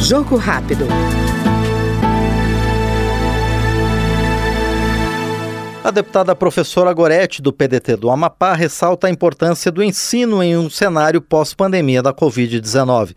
[0.00, 0.86] Jogo rápido.
[5.86, 10.68] A deputada professora Gorete, do PDT do Amapá, ressalta a importância do ensino em um
[10.68, 13.14] cenário pós-pandemia da Covid-19.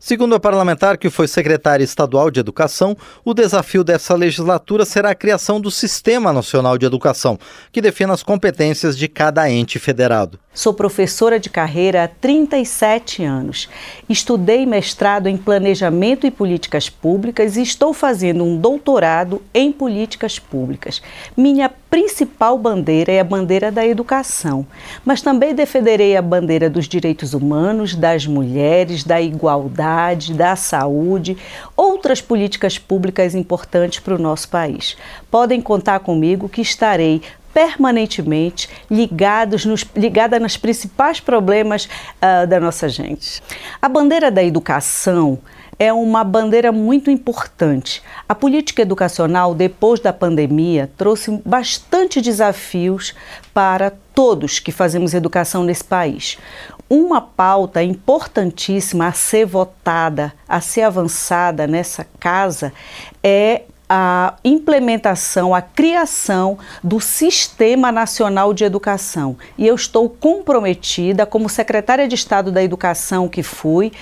[0.00, 5.14] Segundo a parlamentar, que foi secretária estadual de Educação, o desafio dessa legislatura será a
[5.14, 7.36] criação do Sistema Nacional de Educação,
[7.72, 10.38] que defina as competências de cada ente federado.
[10.54, 13.68] Sou professora de carreira há 37 anos.
[14.08, 21.02] Estudei mestrado em Planejamento e Políticas Públicas e estou fazendo um doutorado em Políticas Públicas.
[21.36, 24.66] Minha principal bandeira é a bandeira da educação,
[25.04, 29.87] mas também defenderei a bandeira dos direitos humanos, das mulheres, da igualdade,
[30.34, 31.36] da saúde,
[31.76, 34.96] outras políticas públicas importantes para o nosso país.
[35.30, 42.88] Podem contar comigo que estarei permanentemente ligados nos, ligada nos principais problemas uh, da nossa
[42.88, 43.42] gente.
[43.80, 45.38] A bandeira da educação
[45.78, 48.02] é uma bandeira muito importante.
[48.28, 53.14] A política educacional, depois da pandemia, trouxe bastante desafios
[53.54, 56.36] para todos que fazemos educação nesse país.
[56.90, 62.72] Uma pauta importantíssima a ser votada, a ser avançada nessa casa
[63.22, 69.36] é a implementação, a criação do Sistema Nacional de Educação.
[69.56, 73.92] E eu estou comprometida, como secretária de Estado da Educação que fui,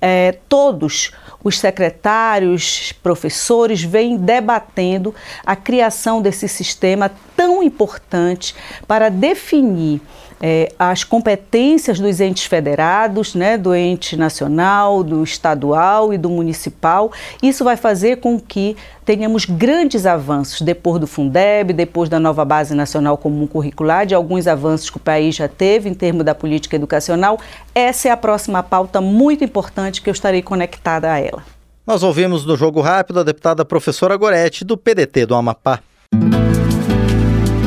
[0.00, 8.54] é, todos os secretários, professores vêm debatendo a criação desse sistema tão importante
[8.86, 10.00] para definir
[10.40, 17.10] é, as competências dos entes federados, né, do ente nacional, do estadual e do municipal.
[17.42, 22.74] Isso vai fazer com que tenhamos grandes avanços depois do Fundeb, depois da nova Base
[22.74, 26.76] Nacional Comum Curricular, de alguns avanços que o país já teve em termos da política
[26.76, 27.38] educacional.
[27.74, 31.42] Essa é a próxima pauta muito importante que eu estarei conectada a ela.
[31.86, 35.80] Nós ouvimos no Jogo Rápido a deputada professora Gorete, do PDT do Amapá.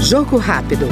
[0.01, 0.87] Jogo Rápido.